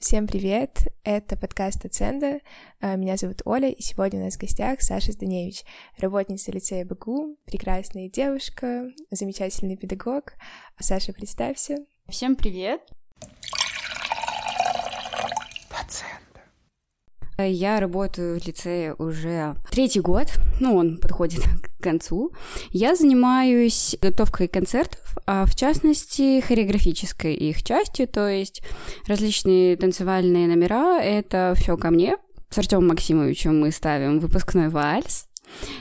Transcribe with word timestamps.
Всем 0.00 0.26
привет! 0.26 0.88
Это 1.04 1.36
подкаст 1.36 1.84
Аценда. 1.84 2.40
А, 2.80 2.96
меня 2.96 3.18
зовут 3.18 3.42
Оля, 3.44 3.68
и 3.68 3.82
сегодня 3.82 4.18
у 4.18 4.24
нас 4.24 4.36
в 4.36 4.40
гостях 4.40 4.80
Саша 4.80 5.12
Зданевич, 5.12 5.62
работница 5.98 6.50
лицея 6.52 6.86
БГУ, 6.86 7.36
прекрасная 7.44 8.08
девушка, 8.08 8.86
замечательный 9.10 9.76
педагог. 9.76 10.32
Саша, 10.78 11.12
представься. 11.12 11.84
Всем 12.08 12.34
привет! 12.34 12.80
Я 17.46 17.80
работаю 17.80 18.40
в 18.40 18.46
лицее 18.46 18.94
уже 18.94 19.54
третий 19.70 20.00
год, 20.00 20.28
ну, 20.60 20.76
он 20.76 20.98
подходит 20.98 21.42
к 21.78 21.82
концу. 21.82 22.32
Я 22.70 22.96
занимаюсь 22.96 23.96
готовкой 24.00 24.48
концертов, 24.48 25.18
а 25.26 25.46
в 25.46 25.54
частности 25.54 26.40
хореографической 26.40 27.34
их 27.34 27.62
частью, 27.62 28.08
то 28.08 28.28
есть 28.28 28.62
различные 29.06 29.76
танцевальные 29.76 30.46
номера, 30.48 31.00
это 31.00 31.54
все 31.56 31.76
ко 31.76 31.90
мне. 31.90 32.16
С 32.50 32.58
Артемом 32.58 32.88
Максимовичем 32.88 33.60
мы 33.60 33.70
ставим 33.70 34.18
выпускной 34.18 34.68
вальс, 34.68 35.28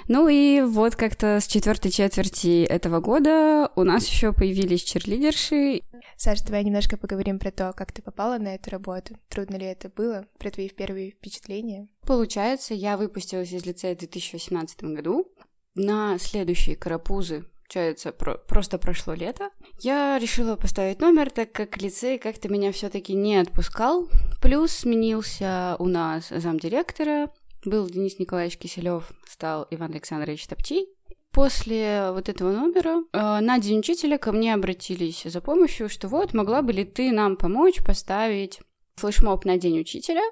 ну 0.07 0.27
и 0.27 0.61
вот 0.61 0.95
как-то 0.95 1.39
с 1.39 1.47
четвертой 1.47 1.91
четверти 1.91 2.63
этого 2.63 2.99
года 2.99 3.71
у 3.75 3.83
нас 3.83 4.07
еще 4.07 4.33
появились 4.33 4.83
черлидерши. 4.83 5.81
Саша, 6.17 6.45
давай 6.45 6.63
немножко 6.63 6.97
поговорим 6.97 7.39
про 7.39 7.51
то, 7.51 7.73
как 7.75 7.91
ты 7.91 8.01
попала 8.01 8.37
на 8.37 8.55
эту 8.55 8.71
работу. 8.71 9.15
Трудно 9.29 9.55
ли 9.55 9.65
это 9.65 9.89
было? 9.89 10.25
Про 10.37 10.51
твои 10.51 10.69
первые 10.69 11.11
впечатления? 11.11 11.87
Получается, 12.05 12.73
я 12.73 12.97
выпустилась 12.97 13.51
из 13.51 13.65
лицея 13.65 13.95
в 13.95 13.99
2018 13.99 14.83
году. 14.83 15.27
На 15.75 16.17
следующие 16.19 16.75
карапузы 16.75 17.45
получается, 17.69 18.11
про 18.11 18.35
просто 18.35 18.79
прошло 18.79 19.13
лето. 19.13 19.51
Я 19.79 20.17
решила 20.19 20.55
поставить 20.55 21.01
номер, 21.01 21.29
так 21.29 21.51
как 21.51 21.77
лицей 21.77 22.17
как-то 22.17 22.49
меня 22.49 22.71
все-таки 22.71 23.13
не 23.13 23.37
отпускал. 23.37 24.09
Плюс 24.41 24.71
сменился 24.71 25.75
у 25.77 25.85
нас 25.85 26.29
замдиректора, 26.29 27.29
был 27.65 27.87
Денис 27.87 28.19
Николаевич 28.19 28.57
Киселев, 28.57 29.11
стал 29.27 29.67
Иван 29.69 29.91
Александрович 29.91 30.45
Топтий. 30.47 30.87
После 31.31 32.11
вот 32.11 32.27
этого 32.27 32.51
номера 32.51 33.03
э, 33.13 33.39
на 33.39 33.59
День 33.59 33.79
учителя 33.79 34.17
ко 34.17 34.31
мне 34.31 34.53
обратились 34.53 35.23
за 35.23 35.41
помощью, 35.41 35.87
что 35.87 36.07
вот, 36.07 36.33
могла 36.33 36.61
бы 36.61 36.73
ли 36.73 36.85
ты 36.85 37.11
нам 37.11 37.37
помочь 37.37 37.83
поставить 37.85 38.59
флешмоб 38.99 39.45
на 39.45 39.57
День 39.57 39.79
учителя. 39.79 40.23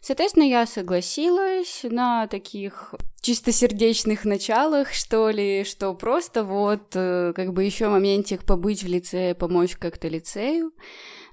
Соответственно, 0.00 0.44
я 0.44 0.66
согласилась 0.66 1.80
на 1.82 2.26
таких 2.26 2.94
чистосердечных 3.20 4.24
началах, 4.24 4.92
что 4.92 5.30
ли, 5.30 5.64
что 5.64 5.94
просто 5.94 6.44
вот 6.44 6.94
э, 6.94 7.32
как 7.34 7.52
бы 7.52 7.64
еще 7.64 7.88
моментик 7.88 8.44
побыть 8.44 8.82
в 8.82 8.86
лицее, 8.86 9.34
помочь 9.34 9.76
как-то 9.76 10.08
лицею 10.08 10.72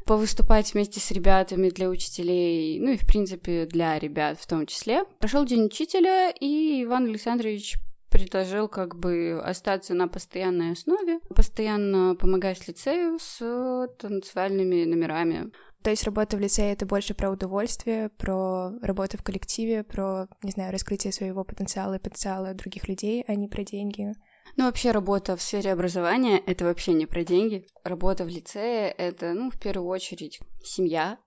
повыступать 0.05 0.73
вместе 0.73 0.99
с 0.99 1.11
ребятами 1.11 1.69
для 1.69 1.89
учителей, 1.89 2.79
ну 2.79 2.91
и, 2.91 2.97
в 2.97 3.05
принципе, 3.05 3.65
для 3.65 3.97
ребят 3.99 4.39
в 4.39 4.47
том 4.47 4.65
числе. 4.65 5.03
Прошел 5.19 5.45
день 5.45 5.65
учителя, 5.65 6.29
и 6.31 6.83
Иван 6.83 7.05
Александрович 7.05 7.77
предложил 8.09 8.67
как 8.67 8.97
бы 8.97 9.41
остаться 9.43 9.93
на 9.93 10.07
постоянной 10.07 10.73
основе, 10.73 11.19
постоянно 11.33 12.15
помогать 12.15 12.67
лицею 12.67 13.17
с 13.19 13.87
танцевальными 13.99 14.83
номерами. 14.83 15.51
То 15.81 15.89
есть 15.89 16.03
работа 16.03 16.37
в 16.37 16.39
лицее— 16.39 16.71
это 16.73 16.85
больше 16.85 17.15
про 17.15 17.31
удовольствие, 17.31 18.09
про 18.09 18.71
работу 18.81 19.17
в 19.17 19.23
коллективе, 19.23 19.83
про, 19.83 20.27
не 20.43 20.51
знаю, 20.51 20.71
раскрытие 20.71 21.11
своего 21.11 21.43
потенциала 21.43 21.95
и 21.95 21.99
потенциала 21.99 22.53
других 22.53 22.87
людей, 22.87 23.23
а 23.27 23.33
не 23.33 23.47
про 23.47 23.63
деньги. 23.63 24.13
Ну, 24.57 24.65
вообще 24.65 24.91
работа 24.91 25.35
в 25.35 25.41
сфере 25.41 25.71
образования— 25.71 26.41
это 26.45 26.65
вообще 26.65 26.93
не 26.93 27.05
про 27.05 27.23
деньги. 27.23 27.67
Работа 27.83 28.25
в 28.25 28.27
лицее— 28.27 28.91
это, 28.97 29.33
ну, 29.33 29.49
в 29.49 29.59
первую 29.59 29.87
очередь, 29.87 30.39
семья, 30.63 31.17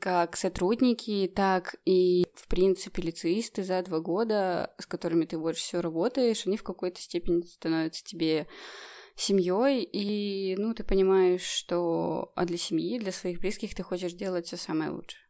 как 0.00 0.36
сотрудники, 0.36 1.32
так 1.34 1.76
и, 1.86 2.26
в 2.34 2.46
принципе, 2.48 3.02
лицеисты 3.02 3.62
за 3.62 3.82
два 3.82 4.00
года, 4.00 4.74
с 4.78 4.86
которыми 4.86 5.24
ты 5.24 5.38
больше 5.38 5.62
всего 5.62 5.82
работаешь, 5.82 6.46
они 6.46 6.56
в 6.56 6.62
какой-то 6.62 7.00
степени 7.00 7.42
становятся 7.42 8.04
тебе 8.04 8.46
семьей, 9.16 9.82
и, 9.82 10.56
ну, 10.56 10.74
ты 10.74 10.84
понимаешь, 10.84 11.42
что 11.42 12.32
а 12.36 12.44
для 12.44 12.58
семьи, 12.58 12.98
для 12.98 13.12
своих 13.12 13.40
близких 13.40 13.74
ты 13.74 13.82
хочешь 13.82 14.12
делать 14.12 14.46
все 14.46 14.56
самое 14.56 14.90
лучшее. 14.90 15.20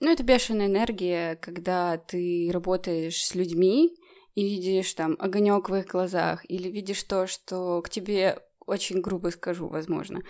Ну, 0.00 0.10
это 0.10 0.24
бешеная 0.24 0.66
энергия, 0.66 1.36
когда 1.36 1.96
ты 1.96 2.50
работаешь 2.52 3.24
с 3.24 3.36
людьми, 3.36 3.94
и 4.34 4.42
видишь 4.42 4.92
там 4.94 5.16
огонек 5.18 5.68
в 5.68 5.74
их 5.74 5.86
глазах, 5.86 6.44
или 6.48 6.68
видишь 6.68 7.02
то, 7.02 7.26
что 7.26 7.82
к 7.82 7.90
тебе 7.90 8.38
очень 8.66 9.00
грубо 9.00 9.28
скажу, 9.28 9.68
возможно. 9.68 10.22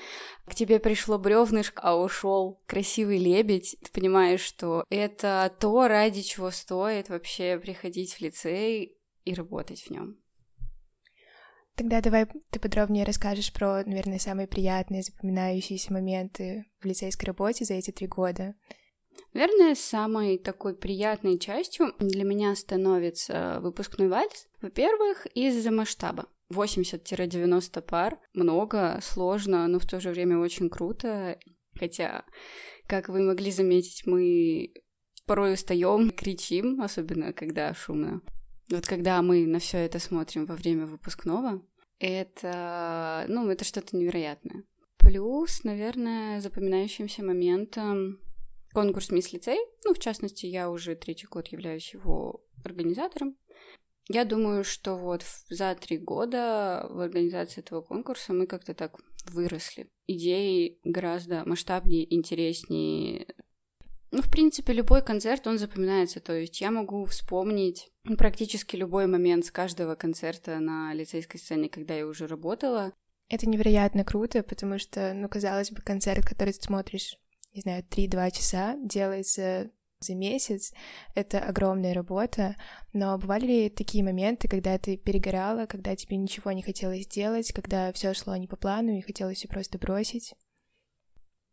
К 0.47 0.55
тебе 0.55 0.79
пришло 0.79 1.19
бревнышко, 1.19 1.81
а 1.83 1.97
ушел 1.97 2.61
красивый 2.67 3.19
лебедь. 3.19 3.77
Ты 3.83 3.91
понимаешь, 3.93 4.41
что 4.41 4.85
это 4.91 5.55
то, 5.61 5.87
ради 5.87 6.23
чего 6.23 6.51
стоит 6.51 7.09
вообще 7.09 7.59
приходить 7.59 8.15
в 8.15 8.21
лицей 8.21 8.97
и 9.25 9.35
работать 9.35 9.83
в 9.83 9.91
нем. 9.91 10.19
Тогда 11.75 12.01
давай 12.03 12.27
ты 12.51 12.61
подробнее 12.61 13.05
расскажешь 13.05 13.53
про, 13.53 13.83
наверное, 13.85 14.19
самые 14.19 14.47
приятные, 14.47 15.03
запоминающиеся 15.03 15.93
моменты 15.93 16.67
в 16.81 16.85
лицейской 16.85 17.27
работе 17.27 17.65
за 17.65 17.75
эти 17.75 17.91
три 17.91 18.07
года. 18.07 18.55
Наверное, 19.33 19.75
самой 19.75 20.39
такой 20.39 20.75
приятной 20.75 21.39
частью 21.39 21.95
для 21.99 22.25
меня 22.25 22.55
становится 22.55 23.61
выпускной 23.63 24.09
вальс. 24.09 24.49
Во-первых, 24.61 25.27
из-за 25.35 25.71
масштаба. 25.71 26.27
80-90 26.51 27.81
пар. 27.83 28.19
Много, 28.35 28.99
сложно, 29.03 29.67
но 29.69 29.79
в 29.79 29.87
то 29.87 30.01
же 30.01 30.11
время 30.11 30.39
очень 30.39 30.69
круто. 30.69 31.39
Хотя, 31.79 32.25
как 32.87 33.09
вы 33.09 33.23
могли 33.23 33.51
заметить, 33.51 34.07
мы 34.07 34.75
порой 35.27 35.55
устаем, 35.55 36.11
кричим, 36.11 36.83
особенно 36.83 37.33
когда 37.33 37.73
шумно. 37.75 38.21
Вот 38.71 38.87
когда 38.87 39.23
мы 39.23 39.47
на 39.47 39.59
все 39.59 39.79
это 39.79 39.99
смотрим 39.99 40.47
во 40.47 40.55
время 40.55 40.87
выпускного, 40.87 41.63
это, 41.99 43.25
ну, 43.29 43.49
это 43.49 43.65
что-то 43.65 43.97
невероятное. 43.97 44.65
Плюс, 44.99 45.65
наверное, 45.65 46.41
запоминающимся 46.41 47.25
моментом 47.25 48.21
конкурс 48.73 49.11
«Мисс 49.11 49.33
Лицей». 49.33 49.59
Ну, 49.85 49.95
в 49.95 49.99
частности, 49.99 50.47
я 50.47 50.71
уже 50.71 50.95
третий 50.95 51.27
год 51.27 51.49
являюсь 51.49 51.95
его 51.95 52.45
организатором. 52.65 53.37
Я 54.09 54.25
думаю, 54.25 54.65
что 54.65 54.97
вот 54.97 55.25
за 55.49 55.75
три 55.75 55.97
года 55.97 56.87
в 56.91 57.01
организации 57.01 57.61
этого 57.61 57.83
конкурса 57.83 58.33
мы 58.33 58.47
как-то 58.47 58.75
так 58.75 58.99
выросли. 59.27 59.91
Идеи 60.07 60.81
гораздо 60.85 61.45
масштабнее, 61.47 62.13
интереснее. 62.13 63.27
Ну, 64.11 64.21
в 64.21 64.31
принципе, 64.31 64.73
любой 64.73 65.03
концерт, 65.03 65.47
он 65.47 65.57
запоминается. 65.59 66.21
То 66.21 66.35
есть 66.35 66.61
я 66.61 66.71
могу 66.71 67.05
вспомнить 67.05 67.91
практически 68.19 68.77
любой 68.77 69.07
момент 69.07 69.47
с 69.47 69.51
каждого 69.51 69.95
концерта 69.95 70.59
на 70.59 70.93
лицейской 70.93 71.39
сцене, 71.39 71.69
когда 71.69 71.95
я 71.95 72.07
уже 72.07 72.27
работала. 72.27 72.93
Это 73.29 73.49
невероятно 73.49 74.05
круто, 74.05 74.43
потому 74.43 74.79
что, 74.79 75.15
ну, 75.15 75.29
казалось 75.29 75.71
бы, 75.71 75.81
концерт, 75.81 76.27
который 76.27 76.53
ты 76.53 76.61
смотришь 76.61 77.17
не 77.55 77.61
знаю, 77.61 77.85
3-2 77.85 78.31
часа 78.31 78.77
делается 78.83 79.71
за 80.01 80.15
месяц, 80.15 80.73
это 81.15 81.39
огромная 81.39 81.95
работа, 81.95 82.57
но 82.93 83.17
бывали 83.19 83.47
ли 83.47 83.71
такие 83.71 84.03
моменты, 84.03 84.49
когда 84.49 84.77
ты 84.79 84.97
перегорала, 84.97 85.67
когда 85.67 85.95
тебе 85.95 86.17
ничего 86.17 86.53
не 86.53 86.63
хотелось 86.63 87.07
делать, 87.07 87.53
когда 87.53 87.93
все 87.93 88.13
шло 88.15 88.37
не 88.37 88.49
по 88.49 88.57
плану 88.57 88.97
и 88.97 89.01
хотелось 89.01 89.39
все 89.39 89.49
просто 89.49 89.79
бросить? 89.79 90.35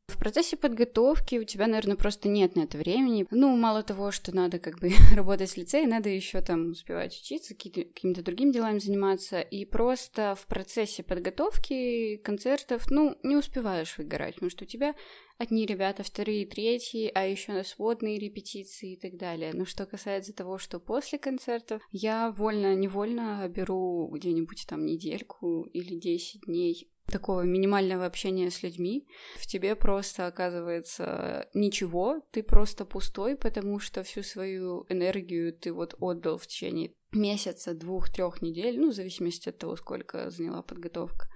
В 0.09 0.17
процессе 0.17 0.57
подготовки 0.57 1.35
у 1.35 1.43
тебя, 1.43 1.67
наверное, 1.67 1.95
просто 1.95 2.27
нет 2.29 2.55
на 2.55 2.61
это 2.61 2.77
времени. 2.77 3.27
Ну, 3.29 3.55
мало 3.55 3.83
того, 3.83 4.11
что 4.11 4.35
надо 4.35 4.59
как 4.59 4.79
бы 4.79 4.91
работать 5.15 5.51
в 5.51 5.57
лицее, 5.57 5.87
надо 5.87 6.09
еще 6.09 6.41
там 6.41 6.71
успевать 6.71 7.17
учиться, 7.17 7.53
какими-то 7.53 8.23
другими 8.23 8.51
делами 8.51 8.79
заниматься. 8.79 9.39
И 9.39 9.65
просто 9.65 10.35
в 10.35 10.47
процессе 10.47 11.03
подготовки 11.03 12.17
концертов, 12.17 12.89
ну, 12.89 13.15
не 13.23 13.35
успеваешь 13.35 13.97
выгорать, 13.97 14.35
потому 14.35 14.49
что 14.49 14.63
у 14.65 14.67
тебя 14.67 14.95
одни 15.37 15.65
ребята, 15.65 16.03
вторые, 16.03 16.45
третьи, 16.45 17.09
а 17.13 17.25
еще 17.25 17.53
на 17.53 17.63
сводные 17.63 18.19
репетиции 18.19 18.93
и 18.93 18.99
так 18.99 19.15
далее. 19.17 19.51
Но 19.53 19.65
что 19.65 19.85
касается 19.85 20.33
того, 20.33 20.57
что 20.57 20.79
после 20.79 21.17
концерта, 21.17 21.79
я 21.91 22.31
вольно-невольно 22.31 23.47
беру 23.47 24.09
где-нибудь 24.11 24.65
там 24.67 24.85
недельку 24.85 25.63
или 25.73 25.97
10 25.97 26.41
дней 26.41 26.89
такого 27.11 27.41
минимального 27.41 28.05
общения 28.05 28.49
с 28.49 28.63
людьми, 28.63 29.07
в 29.37 29.45
тебе 29.47 29.75
просто 29.75 30.27
оказывается 30.27 31.49
ничего, 31.53 32.21
ты 32.31 32.43
просто 32.43 32.85
пустой, 32.85 33.35
потому 33.35 33.79
что 33.79 34.03
всю 34.03 34.23
свою 34.23 34.85
энергию 34.89 35.53
ты 35.53 35.73
вот 35.73 35.95
отдал 35.99 36.37
в 36.37 36.47
течение 36.47 36.93
месяца, 37.11 37.73
двух, 37.73 38.09
трех 38.09 38.41
недель, 38.41 38.79
ну, 38.79 38.91
в 38.91 38.95
зависимости 38.95 39.49
от 39.49 39.57
того, 39.57 39.75
сколько 39.75 40.29
заняла 40.29 40.61
подготовка. 40.61 41.27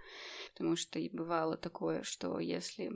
Потому 0.53 0.75
что 0.75 0.99
и 0.99 1.09
бывало 1.09 1.57
такое, 1.57 2.03
что 2.03 2.39
если 2.39 2.91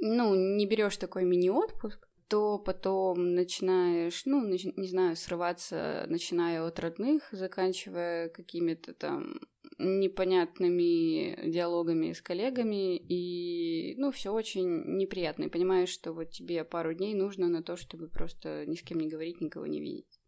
ну, 0.00 0.34
не 0.34 0.66
берешь 0.66 0.96
такой 0.96 1.24
мини-отпуск, 1.24 2.06
то 2.28 2.58
потом 2.58 3.34
начинаешь, 3.34 4.22
ну, 4.26 4.44
не 4.46 4.88
знаю, 4.88 5.16
срываться, 5.16 6.06
начиная 6.08 6.62
от 6.66 6.78
родных, 6.80 7.28
заканчивая 7.30 8.28
какими-то 8.28 8.94
там 8.94 9.40
непонятными 9.78 11.50
диалогами 11.50 12.12
с 12.12 12.22
коллегами, 12.22 12.96
и, 12.96 13.94
ну, 13.98 14.10
все 14.10 14.32
очень 14.32 14.96
неприятно. 14.96 15.44
И 15.44 15.48
понимаешь, 15.48 15.90
что 15.90 16.12
вот 16.12 16.30
тебе 16.30 16.64
пару 16.64 16.94
дней 16.94 17.14
нужно 17.14 17.48
на 17.48 17.62
то, 17.62 17.76
чтобы 17.76 18.08
просто 18.08 18.64
ни 18.66 18.74
с 18.74 18.82
кем 18.82 18.98
не 18.98 19.08
говорить, 19.08 19.40
никого 19.40 19.66
не 19.66 19.80
видеть. 19.80 20.20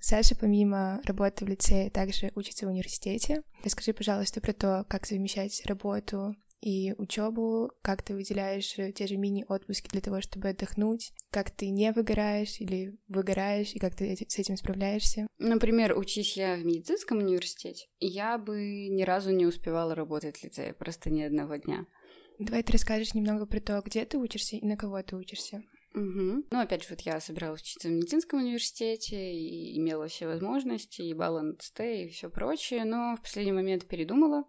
Саша, 0.00 0.34
помимо 0.34 1.00
работы 1.04 1.44
в 1.44 1.48
лицее, 1.48 1.90
также 1.90 2.32
учится 2.34 2.66
в 2.66 2.70
университете. 2.70 3.42
Расскажи, 3.62 3.92
пожалуйста, 3.92 4.40
про 4.40 4.54
то, 4.54 4.86
как 4.88 5.06
совмещать 5.06 5.62
работу 5.66 6.34
и 6.60 6.94
учебу, 6.98 7.72
как 7.82 8.02
ты 8.02 8.14
выделяешь 8.14 8.78
э, 8.78 8.92
те 8.92 9.06
же 9.06 9.16
мини-отпуски 9.16 9.88
для 9.88 10.00
того, 10.00 10.20
чтобы 10.20 10.48
отдохнуть, 10.48 11.12
как 11.30 11.50
ты 11.50 11.70
не 11.70 11.92
выгораешь 11.92 12.60
или 12.60 12.98
выгораешь, 13.08 13.74
и 13.74 13.78
как 13.78 13.94
ты 13.94 14.14
с 14.16 14.38
этим 14.38 14.56
справляешься. 14.56 15.26
Например, 15.38 15.96
учись 15.96 16.36
я 16.36 16.56
в 16.56 16.64
медицинском 16.64 17.18
университете, 17.18 17.86
я 17.98 18.38
бы 18.38 18.88
ни 18.88 19.02
разу 19.02 19.30
не 19.30 19.46
успевала 19.46 19.94
работать 19.94 20.38
в 20.38 20.44
лицее, 20.44 20.74
просто 20.74 21.10
ни 21.10 21.22
одного 21.22 21.56
дня. 21.56 21.86
Давай 22.38 22.62
ты 22.62 22.72
расскажешь 22.72 23.14
немного 23.14 23.46
про 23.46 23.60
то, 23.60 23.82
где 23.84 24.04
ты 24.04 24.16
учишься 24.16 24.56
и 24.56 24.64
на 24.64 24.76
кого 24.76 25.02
ты 25.02 25.16
учишься. 25.16 25.62
Угу. 25.94 26.44
Ну, 26.50 26.60
опять 26.60 26.84
же, 26.84 26.90
вот 26.90 27.00
я 27.00 27.20
собиралась 27.20 27.62
учиться 27.62 27.88
в 27.88 27.92
медицинском 27.92 28.40
университете 28.40 29.34
и 29.34 29.76
имела 29.78 30.06
все 30.06 30.26
возможности, 30.26 31.02
и 31.02 31.14
балл 31.14 31.42
НЦТ, 31.42 31.80
и 31.80 32.08
все 32.08 32.30
прочее, 32.30 32.84
но 32.84 33.16
в 33.16 33.22
последний 33.22 33.52
момент 33.52 33.86
передумала 33.86 34.44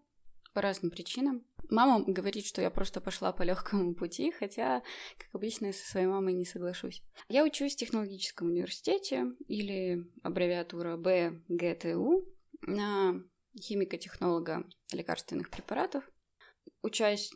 по 0.53 0.61
разным 0.61 0.91
причинам. 0.91 1.43
Мама 1.69 2.03
говорит, 2.05 2.45
что 2.45 2.61
я 2.61 2.69
просто 2.69 3.01
пошла 3.01 3.31
по 3.31 3.43
легкому 3.43 3.95
пути, 3.95 4.31
хотя, 4.31 4.81
как 5.17 5.33
обычно, 5.33 5.67
я 5.67 5.73
со 5.73 5.89
своей 5.89 6.07
мамой 6.07 6.33
не 6.33 6.45
соглашусь. 6.45 7.03
Я 7.29 7.45
учусь 7.45 7.75
в 7.75 7.77
технологическом 7.77 8.47
университете, 8.47 9.27
или 9.47 10.05
аббревиатура 10.23 10.97
БГТУ, 10.97 12.27
на 12.63 13.23
химико-технолога 13.59 14.65
лекарственных 14.91 15.49
препаратов. 15.49 16.03
Учась 16.81 17.31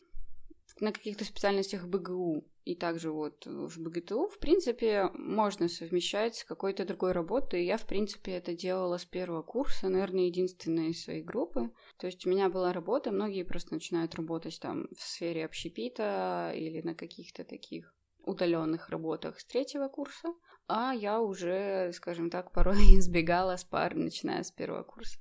на 0.79 0.91
каких-то 0.91 1.25
специальностях 1.25 1.87
БГУ 1.87 2.47
и 2.65 2.75
также 2.75 3.11
вот 3.11 3.45
в 3.45 3.79
БГТУ, 3.79 4.27
в 4.27 4.39
принципе, 4.39 5.11
можно 5.13 5.69
совмещать 5.69 6.37
с 6.37 6.43
какой-то 6.43 6.83
другой 6.83 7.11
работой. 7.11 7.63
Я, 7.63 7.77
в 7.77 7.85
принципе, 7.85 8.31
это 8.33 8.55
делала 8.55 8.97
с 8.97 9.05
первого 9.05 9.43
курса, 9.43 9.87
наверное, 9.87 10.25
единственная 10.25 10.89
из 10.89 11.03
своей 11.03 11.21
группы. 11.21 11.69
То 11.97 12.07
есть 12.07 12.25
у 12.25 12.29
меня 12.29 12.49
была 12.49 12.73
работа, 12.73 13.11
многие 13.11 13.43
просто 13.43 13.75
начинают 13.75 14.15
работать 14.15 14.59
там 14.59 14.87
в 14.97 15.01
сфере 15.01 15.45
общепита 15.45 16.51
или 16.55 16.81
на 16.81 16.95
каких-то 16.95 17.43
таких 17.43 17.93
удаленных 18.23 18.89
работах 18.89 19.39
с 19.39 19.45
третьего 19.45 19.87
курса, 19.87 20.33
а 20.67 20.91
я 20.91 21.21
уже, 21.21 21.91
скажем 21.93 22.31
так, 22.31 22.51
порой 22.51 22.77
избегала 22.97 23.57
с 23.57 23.63
пар, 23.63 23.93
начиная 23.93 24.41
с 24.41 24.51
первого 24.51 24.81
курса. 24.81 25.19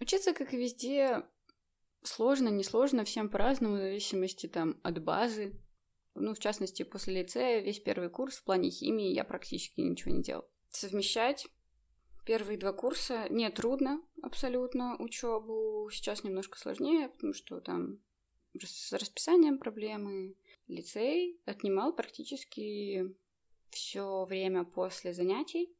Учиться, 0.00 0.32
как 0.32 0.54
и 0.54 0.56
везде, 0.56 1.24
сложно, 2.02 2.48
несложно, 2.48 3.04
всем 3.04 3.28
по-разному, 3.28 3.76
в 3.76 3.80
зависимости 3.80 4.46
там 4.46 4.80
от 4.82 5.02
базы, 5.02 5.60
ну, 6.16 6.34
в 6.34 6.38
частности, 6.38 6.82
после 6.82 7.22
лицея 7.22 7.60
весь 7.60 7.80
первый 7.80 8.10
курс 8.10 8.36
в 8.36 8.44
плане 8.44 8.70
химии 8.70 9.14
я 9.14 9.24
практически 9.24 9.80
ничего 9.80 10.14
не 10.14 10.22
делал. 10.22 10.48
Совмещать 10.70 11.46
первые 12.24 12.58
два 12.58 12.72
курса 12.72 13.26
не 13.30 13.48
трудно 13.50 14.02
абсолютно 14.22 14.96
учебу. 14.98 15.88
Сейчас 15.92 16.24
немножко 16.24 16.58
сложнее, 16.58 17.08
потому 17.08 17.32
что 17.32 17.60
там 17.60 17.98
с 18.58 18.92
расписанием 18.92 19.58
проблемы. 19.58 20.34
Лицей 20.66 21.40
отнимал 21.44 21.94
практически 21.94 23.14
все 23.70 24.24
время 24.24 24.64
после 24.64 25.12
занятий. 25.12 25.72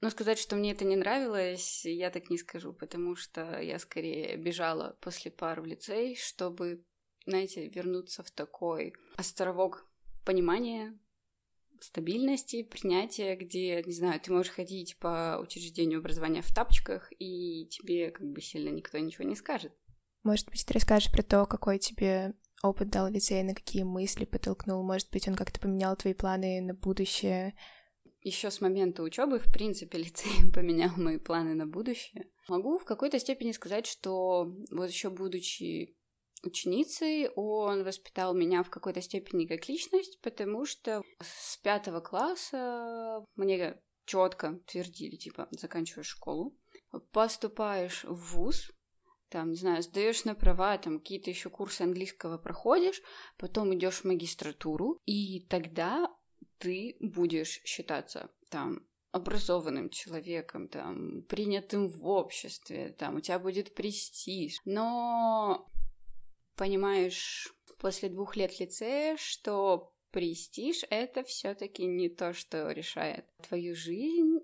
Но 0.00 0.08
сказать, 0.08 0.38
что 0.38 0.56
мне 0.56 0.72
это 0.72 0.84
не 0.84 0.96
нравилось, 0.96 1.84
я 1.84 2.10
так 2.10 2.30
не 2.30 2.38
скажу, 2.38 2.72
потому 2.72 3.16
что 3.16 3.60
я 3.60 3.78
скорее 3.78 4.36
бежала 4.36 4.96
после 5.00 5.30
пар 5.30 5.60
в 5.60 5.66
лицей, 5.66 6.16
чтобы 6.16 6.84
знаете, 7.26 7.68
вернуться 7.68 8.22
в 8.22 8.30
такой 8.30 8.94
островок 9.16 9.86
понимания, 10.24 10.98
стабильности, 11.80 12.62
принятия, 12.62 13.36
где, 13.36 13.82
не 13.82 13.92
знаю, 13.92 14.20
ты 14.20 14.32
можешь 14.32 14.52
ходить 14.52 14.98
по 14.98 15.38
учреждению 15.42 16.00
образования 16.00 16.42
в 16.42 16.54
тапочках, 16.54 17.10
и 17.18 17.66
тебе 17.66 18.10
как 18.10 18.26
бы 18.26 18.40
сильно 18.40 18.68
никто 18.68 18.98
ничего 18.98 19.24
не 19.24 19.34
скажет. 19.34 19.72
Может 20.22 20.50
быть, 20.50 20.64
ты 20.66 20.74
расскажешь 20.74 21.10
про 21.10 21.22
то, 21.22 21.46
какой 21.46 21.78
тебе 21.78 22.34
опыт 22.62 22.90
дал 22.90 23.08
лицей, 23.08 23.42
на 23.42 23.54
какие 23.54 23.84
мысли 23.84 24.26
подтолкнул? 24.26 24.82
Может 24.82 25.10
быть, 25.10 25.26
он 25.28 25.34
как-то 25.34 25.60
поменял 25.60 25.96
твои 25.96 26.12
планы 26.12 26.60
на 26.60 26.74
будущее? 26.74 27.54
Еще 28.22 28.50
с 28.50 28.60
момента 28.60 29.02
учебы, 29.02 29.38
в 29.38 29.50
принципе, 29.50 29.98
лицей 30.02 30.50
поменял 30.52 30.90
мои 30.96 31.18
планы 31.18 31.54
на 31.54 31.66
будущее. 31.66 32.28
Могу 32.48 32.78
в 32.78 32.84
какой-то 32.84 33.18
степени 33.18 33.52
сказать, 33.52 33.86
что 33.86 34.54
вот 34.70 34.90
еще 34.90 35.08
будучи 35.08 35.96
ученицей, 36.42 37.28
он 37.36 37.84
воспитал 37.84 38.34
меня 38.34 38.62
в 38.62 38.70
какой-то 38.70 39.00
степени 39.00 39.46
как 39.46 39.68
личность, 39.68 40.20
потому 40.20 40.64
что 40.64 41.02
с 41.20 41.56
пятого 41.58 42.00
класса 42.00 43.24
мне 43.36 43.80
четко 44.04 44.58
твердили, 44.66 45.16
типа, 45.16 45.48
заканчиваешь 45.50 46.08
школу, 46.08 46.56
поступаешь 47.12 48.04
в 48.04 48.34
вуз, 48.34 48.70
там, 49.28 49.50
не 49.50 49.56
знаю, 49.56 49.82
сдаешь 49.82 50.24
на 50.24 50.34
права, 50.34 50.76
там 50.78 50.98
какие-то 50.98 51.30
еще 51.30 51.50
курсы 51.50 51.82
английского 51.82 52.36
проходишь, 52.36 53.00
потом 53.38 53.72
идешь 53.74 54.00
в 54.00 54.04
магистратуру, 54.04 54.98
и 55.06 55.46
тогда 55.48 56.10
ты 56.58 56.96
будешь 57.00 57.60
считаться 57.64 58.30
там 58.50 58.86
образованным 59.12 59.90
человеком, 59.90 60.68
там, 60.68 61.22
принятым 61.22 61.88
в 61.88 62.06
обществе, 62.06 62.94
там, 62.98 63.16
у 63.16 63.20
тебя 63.20 63.38
будет 63.38 63.74
престиж. 63.74 64.56
Но 64.64 65.68
понимаешь 66.60 67.54
после 67.78 68.10
двух 68.10 68.36
лет 68.36 68.60
лицея, 68.60 69.16
что 69.16 69.94
престиж— 70.10 70.84
это 70.90 71.22
все 71.22 71.54
таки 71.54 71.86
не 71.86 72.10
то, 72.10 72.34
что 72.34 72.70
решает 72.70 73.24
твою 73.48 73.74
жизнь. 73.74 74.40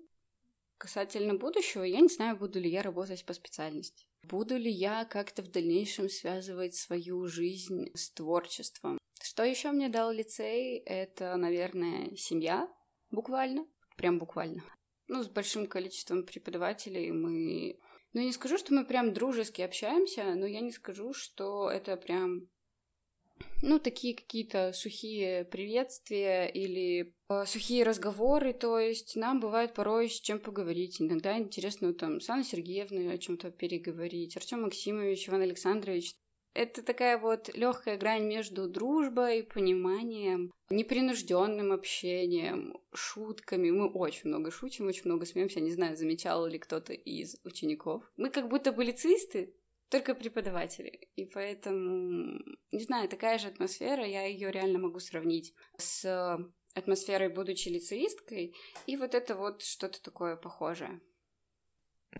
Касательно 0.79 1.35
будущего, 1.35 1.83
я 1.83 1.99
не 1.99 2.07
знаю, 2.07 2.35
буду 2.35 2.59
ли 2.59 2.71
я 2.71 2.81
работать 2.81 3.23
по 3.23 3.33
специальности. 3.33 4.07
Буду 4.23 4.57
ли 4.57 4.71
я 4.71 5.05
как-то 5.05 5.43
в 5.43 5.51
дальнейшем 5.51 6.09
связывать 6.09 6.73
свою 6.73 7.27
жизнь 7.27 7.91
с 7.93 8.09
творчеством. 8.09 8.97
Что 9.21 9.43
еще 9.43 9.71
мне 9.71 9.87
дал 9.87 10.11
лицей? 10.11 10.79
Это, 10.79 11.35
наверное, 11.35 12.15
семья, 12.15 12.67
буквально, 13.11 13.67
прям 13.95 14.17
буквально. 14.17 14.63
Ну, 15.07 15.21
с 15.21 15.29
большим 15.29 15.67
количеством 15.67 16.25
преподавателей 16.25 17.11
мы 17.11 17.79
ну, 18.17 18.21
я 18.21 18.29
не 18.29 18.33
скажу, 18.33 18.57
что 18.57 18.73
мы 18.73 18.83
прям 18.83 19.13
дружески 19.13 19.61
общаемся, 19.61 20.23
но 20.33 20.47
я 20.47 20.61
не 20.61 20.71
скажу, 20.71 21.13
что 21.13 21.69
это 21.69 21.95
прям 21.97 22.47
ну, 23.61 23.77
такие 23.77 24.15
какие-то 24.15 24.73
сухие 24.73 25.45
приветствия 25.45 26.47
или 26.47 27.13
э, 27.29 27.45
сухие 27.45 27.83
разговоры, 27.83 28.53
то 28.53 28.79
есть 28.79 29.15
нам 29.15 29.39
бывает 29.39 29.75
порой 29.75 30.09
с 30.09 30.19
чем 30.19 30.39
поговорить. 30.39 30.99
Иногда 30.99 31.37
интересно 31.37 31.93
там 31.93 32.19
с 32.19 32.27
Анной 32.27 32.43
Сергеевной 32.43 33.13
о 33.13 33.19
чем-то 33.19 33.51
переговорить, 33.51 34.35
Артем 34.35 34.63
Максимович, 34.63 35.29
Иван 35.29 35.43
Александрович 35.43 36.15
это 36.57 36.81
такая 36.81 37.19
вот 37.19 37.55
легкая 37.55 37.97
грань 37.97 38.25
между 38.25 38.67
дружбой, 38.67 39.43
пониманием, 39.43 40.51
непринужденным 40.71 41.71
общением, 41.71 42.75
шутками. 42.93 43.69
Мы 43.69 43.87
очень 43.87 44.29
много 44.29 44.49
шутим, 44.49 44.87
очень 44.87 45.03
много 45.05 45.27
смеемся. 45.27 45.59
Не 45.59 45.71
знаю, 45.71 45.95
замечал 45.95 46.47
ли 46.47 46.57
кто-то 46.57 46.93
из 46.93 47.37
учеников. 47.43 48.11
Мы 48.17 48.31
как 48.31 48.49
будто 48.49 48.71
бы 48.71 48.83
лицеисты, 48.83 49.53
только 49.89 50.15
преподаватели. 50.15 51.09
И 51.15 51.25
поэтому, 51.25 52.39
не 52.71 52.81
знаю, 52.81 53.07
такая 53.07 53.37
же 53.37 53.49
атмосфера, 53.49 54.03
я 54.03 54.25
ее 54.25 54.51
реально 54.51 54.79
могу 54.79 54.99
сравнить 54.99 55.53
с 55.77 56.39
атмосферой, 56.73 57.29
будучи 57.29 57.69
лицеисткой, 57.69 58.55
и 58.87 58.97
вот 58.97 59.13
это 59.13 59.35
вот 59.35 59.61
что-то 59.61 60.01
такое 60.01 60.35
похожее. 60.35 61.01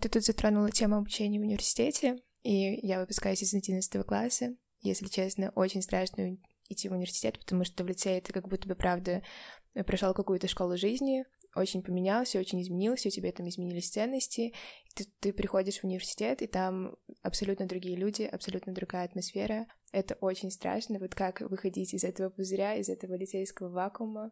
Ты 0.00 0.08
тут 0.08 0.22
затронула 0.22 0.70
тему 0.70 0.96
обучения 0.96 1.40
в 1.40 1.42
университете. 1.42 2.22
И 2.42 2.86
я 2.86 3.00
выпускаюсь 3.00 3.42
из 3.42 3.54
11 3.54 4.04
класса. 4.06 4.56
Если 4.80 5.06
честно, 5.06 5.50
очень 5.54 5.82
страшно 5.82 6.38
идти 6.68 6.88
в 6.88 6.92
университет, 6.92 7.38
потому 7.38 7.64
что 7.64 7.82
в 7.82 7.88
лицее 7.88 8.20
ты 8.20 8.32
как 8.32 8.48
будто 8.48 8.68
бы, 8.68 8.74
правда, 8.74 9.22
прошел 9.86 10.14
какую-то 10.14 10.48
школу 10.48 10.76
жизни, 10.76 11.24
очень 11.54 11.82
поменялся, 11.82 12.38
очень 12.38 12.62
изменился, 12.62 13.08
у 13.08 13.10
тебя 13.10 13.32
там 13.32 13.48
изменились 13.48 13.90
ценности, 13.90 14.52
ты, 14.94 15.06
ты 15.20 15.32
приходишь 15.32 15.80
в 15.80 15.84
университет, 15.84 16.42
и 16.42 16.46
там 16.46 16.96
абсолютно 17.22 17.66
другие 17.66 17.96
люди, 17.96 18.22
абсолютно 18.22 18.72
другая 18.72 19.04
атмосфера. 19.04 19.66
Это 19.92 20.16
очень 20.20 20.50
страшно. 20.50 20.98
Вот 20.98 21.14
как 21.14 21.40
выходить 21.40 21.94
из 21.94 22.04
этого 22.04 22.30
пузыря, 22.30 22.74
из 22.76 22.88
этого 22.88 23.14
лицейского 23.14 23.70
вакуума. 23.70 24.30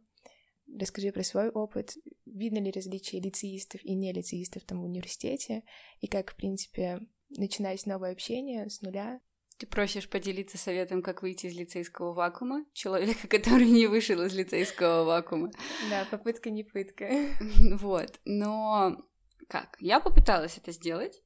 Расскажи 0.79 1.13
про 1.13 1.23
свой 1.23 1.49
опыт. 1.49 1.95
Видно 2.27 2.59
ли 2.59 2.71
различия 2.71 3.21
лицеистов 3.21 3.83
и 3.85 3.95
не 3.95 4.13
лицеистов 4.13 4.65
там 4.65 4.83
в 4.83 4.85
университете? 4.85 5.63
И 6.01 6.09
как, 6.09 6.33
в 6.33 6.37
принципе, 6.37 7.01
начинать 7.30 7.87
новое 7.87 8.12
общение 8.12 8.68
с 8.68 8.83
нуля. 8.83 9.21
Ты 9.59 9.66
просишь 9.66 10.09
поделиться 10.09 10.59
советом, 10.59 11.00
как 11.00 11.23
выйти 11.23 11.47
из 11.47 11.56
лицейского 11.56 12.12
вакуума? 12.12 12.66
Человека, 12.75 13.26
который 13.28 13.71
не 13.71 13.87
вышел 13.87 14.21
из 14.23 14.35
лицейского 14.35 15.04
вакуума. 15.04 15.50
Да, 15.88 16.06
попытка 16.11 16.50
не 16.50 16.62
пытка. 16.64 17.09
Вот, 17.80 18.21
но 18.25 19.06
как? 19.49 19.76
Я 19.80 20.00
попыталась 20.00 20.59
это 20.59 20.73
сделать. 20.73 21.23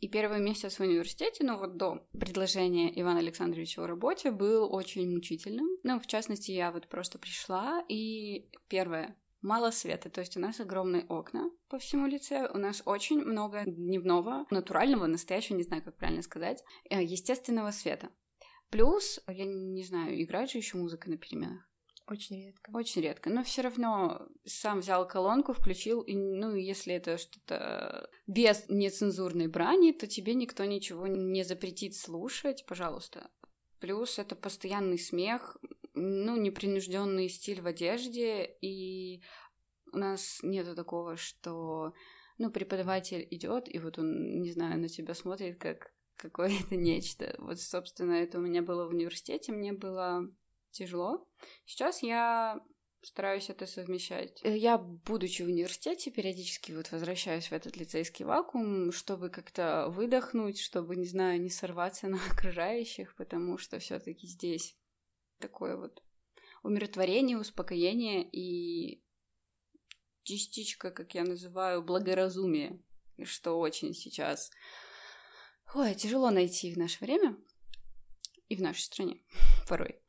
И 0.00 0.08
первый 0.08 0.40
месяц 0.40 0.78
в 0.78 0.80
университете, 0.80 1.44
ну 1.44 1.58
вот 1.58 1.76
до 1.76 2.06
предложения 2.18 2.98
Ивана 3.00 3.18
Александровича 3.18 3.82
о 3.82 3.86
работе, 3.86 4.30
был 4.30 4.72
очень 4.72 5.10
мучительным. 5.10 5.66
Ну, 5.82 6.00
в 6.00 6.06
частности, 6.06 6.52
я 6.52 6.72
вот 6.72 6.88
просто 6.88 7.18
пришла, 7.18 7.84
и 7.88 8.50
первое, 8.68 9.16
мало 9.44 9.70
света, 9.70 10.10
то 10.10 10.20
есть 10.20 10.36
у 10.36 10.40
нас 10.40 10.58
огромные 10.58 11.04
окна 11.08 11.50
по 11.68 11.78
всему 11.78 12.06
лице, 12.06 12.48
у 12.52 12.58
нас 12.58 12.82
очень 12.84 13.20
много 13.22 13.62
дневного, 13.64 14.46
натурального, 14.50 15.06
настоящего, 15.06 15.56
не 15.56 15.62
знаю, 15.62 15.82
как 15.82 15.96
правильно 15.96 16.22
сказать, 16.22 16.64
э, 16.90 17.02
естественного 17.02 17.70
света. 17.70 18.08
Плюс, 18.70 19.20
я 19.28 19.44
не 19.44 19.84
знаю, 19.84 20.20
играет 20.20 20.50
же 20.50 20.58
еще 20.58 20.78
музыка 20.78 21.08
на 21.08 21.16
переменах. 21.16 21.68
Очень 22.06 22.44
редко. 22.44 22.70
Очень 22.74 23.02
редко. 23.02 23.30
Но 23.30 23.42
все 23.42 23.62
равно 23.62 24.26
сам 24.44 24.80
взял 24.80 25.06
колонку, 25.08 25.52
включил, 25.52 26.02
и, 26.02 26.14
ну, 26.14 26.54
если 26.54 26.94
это 26.94 27.16
что-то 27.16 28.10
без 28.26 28.64
нецензурной 28.68 29.46
брани, 29.46 29.92
то 29.92 30.06
тебе 30.06 30.34
никто 30.34 30.64
ничего 30.64 31.06
не 31.06 31.44
запретит 31.44 31.94
слушать, 31.94 32.64
пожалуйста. 32.66 33.30
Плюс 33.80 34.18
это 34.18 34.34
постоянный 34.34 34.98
смех, 34.98 35.56
ну, 35.94 36.36
непринужденный 36.36 37.28
стиль 37.28 37.62
в 37.62 37.66
одежде, 37.66 38.44
и 38.60 39.03
у 39.94 39.98
нас 39.98 40.40
нету 40.42 40.74
такого, 40.74 41.16
что, 41.16 41.94
ну, 42.38 42.50
преподаватель 42.50 43.26
идет, 43.30 43.72
и 43.72 43.78
вот 43.78 43.98
он, 43.98 44.40
не 44.40 44.52
знаю, 44.52 44.80
на 44.80 44.88
тебя 44.88 45.14
смотрит 45.14 45.58
как 45.58 45.94
какое-то 46.16 46.76
нечто. 46.76 47.34
Вот, 47.38 47.60
собственно, 47.60 48.12
это 48.12 48.38
у 48.38 48.42
меня 48.42 48.62
было 48.62 48.86
в 48.86 48.90
университете, 48.90 49.52
мне 49.52 49.72
было 49.72 50.22
тяжело. 50.70 51.26
Сейчас 51.64 52.02
я 52.02 52.60
стараюсь 53.02 53.50
это 53.50 53.66
совмещать. 53.66 54.40
Э, 54.42 54.56
я, 54.56 54.78
будучи 54.78 55.42
в 55.42 55.46
университете, 55.46 56.10
периодически 56.10 56.72
вот 56.72 56.90
возвращаюсь 56.90 57.48
в 57.48 57.52
этот 57.52 57.76
лицейский 57.76 58.24
вакуум, 58.24 58.92
чтобы 58.92 59.30
как-то 59.30 59.88
выдохнуть, 59.88 60.58
чтобы, 60.58 60.96
не 60.96 61.06
знаю, 61.06 61.40
не 61.40 61.50
сорваться 61.50 62.08
на 62.08 62.18
окружающих, 62.32 63.14
потому 63.16 63.58
что 63.58 63.78
все 63.78 63.98
таки 63.98 64.26
здесь 64.26 64.76
такое 65.38 65.76
вот 65.76 66.02
умиротворение, 66.62 67.38
успокоение 67.38 68.26
и 68.30 69.03
частичка, 70.24 70.90
как 70.90 71.14
я 71.14 71.22
называю, 71.22 71.82
благоразумия, 71.82 72.80
что 73.22 73.58
очень 73.58 73.94
сейчас 73.94 74.50
ой, 75.74 75.94
тяжело 75.94 76.30
найти 76.30 76.72
в 76.72 76.78
наше 76.78 77.04
время 77.04 77.36
и 78.48 78.56
в 78.56 78.60
нашей 78.60 78.82
стране 78.82 79.20
порой. 79.68 80.00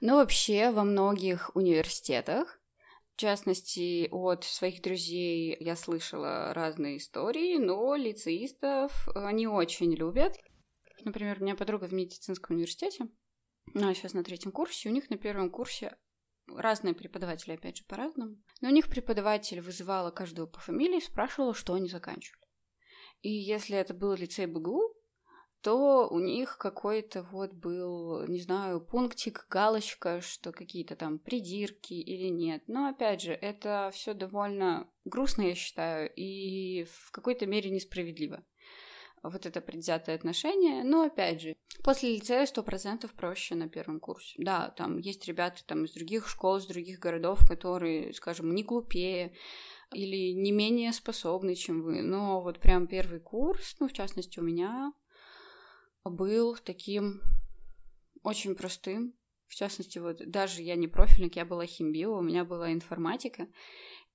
Но 0.00 0.16
вообще 0.16 0.70
во 0.70 0.84
многих 0.84 1.54
университетах, 1.54 2.60
в 3.14 3.20
частности, 3.20 4.08
от 4.10 4.44
своих 4.44 4.80
друзей 4.80 5.56
я 5.60 5.76
слышала 5.76 6.54
разные 6.54 6.96
истории, 6.96 7.58
но 7.58 7.94
лицеистов 7.94 9.08
они 9.14 9.46
очень 9.46 9.94
любят. 9.94 10.38
Например, 11.04 11.36
у 11.38 11.44
меня 11.44 11.54
подруга 11.54 11.84
в 11.84 11.92
медицинском 11.92 12.56
университете, 12.56 13.08
она 13.74 13.94
сейчас 13.94 14.14
на 14.14 14.24
третьем 14.24 14.52
курсе, 14.52 14.88
у 14.88 14.92
них 14.92 15.10
на 15.10 15.18
первом 15.18 15.50
курсе 15.50 15.96
разные 16.56 16.94
преподаватели, 16.94 17.54
опять 17.54 17.78
же, 17.78 17.84
по-разному. 17.84 18.36
Но 18.60 18.68
у 18.68 18.72
них 18.72 18.88
преподаватель 18.88 19.60
вызывала 19.60 20.10
каждого 20.10 20.46
по 20.46 20.60
фамилии, 20.60 21.00
спрашивала, 21.00 21.54
что 21.54 21.74
они 21.74 21.88
заканчивали. 21.88 22.46
И 23.22 23.30
если 23.30 23.76
это 23.76 23.92
был 23.94 24.14
лицей 24.14 24.46
БГУ, 24.46 24.94
то 25.62 26.08
у 26.08 26.18
них 26.20 26.56
какой-то 26.56 27.22
вот 27.22 27.52
был, 27.52 28.26
не 28.26 28.40
знаю, 28.40 28.80
пунктик, 28.80 29.46
галочка, 29.50 30.22
что 30.22 30.52
какие-то 30.52 30.96
там 30.96 31.18
придирки 31.18 31.92
или 31.92 32.28
нет. 32.28 32.62
Но 32.66 32.88
опять 32.88 33.20
же, 33.20 33.32
это 33.32 33.90
все 33.92 34.14
довольно 34.14 34.90
грустно, 35.04 35.42
я 35.42 35.54
считаю, 35.54 36.10
и 36.14 36.84
в 36.84 37.10
какой-то 37.10 37.46
мере 37.46 37.70
несправедливо. 37.70 38.42
Вот 39.22 39.44
это 39.44 39.60
предвзятое 39.60 40.14
отношение. 40.14 40.82
Но 40.82 41.02
опять 41.02 41.42
же, 41.42 41.56
после 41.84 42.14
лицея 42.14 42.46
сто 42.46 42.62
процентов 42.62 43.12
проще 43.12 43.54
на 43.54 43.68
первом 43.68 44.00
курсе. 44.00 44.34
Да, 44.38 44.70
там 44.70 44.98
есть 44.98 45.26
ребята 45.26 45.62
там 45.66 45.84
из 45.84 45.92
других 45.92 46.26
школ, 46.28 46.56
из 46.56 46.66
других 46.66 46.98
городов, 46.98 47.46
которые, 47.46 48.14
скажем, 48.14 48.54
не 48.54 48.62
глупее, 48.62 49.34
или 49.92 50.32
не 50.32 50.52
менее 50.52 50.92
способны, 50.92 51.54
чем 51.54 51.82
вы. 51.82 52.02
Но 52.02 52.40
вот 52.40 52.60
прям 52.60 52.86
первый 52.86 53.20
курс, 53.20 53.76
ну, 53.80 53.88
в 53.88 53.92
частности, 53.92 54.38
у 54.38 54.42
меня 54.42 54.92
был 56.04 56.56
таким 56.56 57.20
очень 58.22 58.54
простым. 58.54 59.14
В 59.46 59.54
частности, 59.54 59.98
вот 59.98 60.18
даже 60.30 60.62
я 60.62 60.76
не 60.76 60.86
профильник, 60.86 61.36
я 61.36 61.44
была 61.44 61.66
химбио, 61.66 62.16
у 62.16 62.22
меня 62.22 62.44
была 62.44 62.72
информатика. 62.72 63.48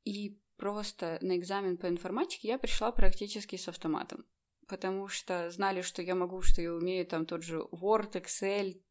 И 0.05 0.39
просто 0.57 1.17
на 1.21 1.35
экзамен 1.37 1.77
по 1.77 1.87
информатике 1.87 2.47
я 2.47 2.57
пришла 2.57 2.91
практически 2.91 3.57
с 3.57 3.67
автоматом. 3.67 4.25
Потому 4.67 5.07
что 5.07 5.49
знали, 5.51 5.81
что 5.81 6.01
я 6.01 6.15
могу, 6.15 6.41
что 6.41 6.61
я 6.61 6.73
умею, 6.73 7.05
там 7.05 7.25
тот 7.25 7.43
же 7.43 7.59
Word, 7.71 8.13
Excel, 8.13 8.81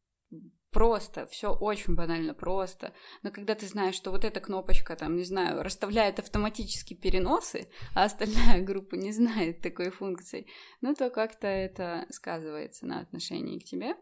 просто, 0.75 1.25
все 1.27 1.53
очень 1.53 1.95
банально 1.95 2.33
просто. 2.33 2.93
Но 3.23 3.31
когда 3.31 3.55
ты 3.55 3.65
знаешь, 3.65 3.95
что 3.95 4.11
вот 4.11 4.25
эта 4.25 4.41
кнопочка, 4.41 4.97
там, 4.97 5.15
не 5.15 5.23
знаю, 5.23 5.63
расставляет 5.63 6.19
автоматически 6.19 6.93
переносы, 6.93 7.69
а 7.93 8.03
остальная 8.03 8.61
группа 8.61 8.95
не 8.95 9.13
знает 9.13 9.61
такой 9.61 9.89
функции, 9.89 10.47
ну 10.81 10.93
то 10.93 11.09
как-то 11.09 11.47
это 11.47 12.05
сказывается 12.09 12.85
на 12.85 12.99
отношении 12.99 13.59
к 13.59 13.63
тебе. 13.63 13.95